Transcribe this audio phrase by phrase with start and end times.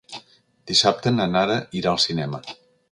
[0.71, 2.45] Dissabte na Nara irà al cinema.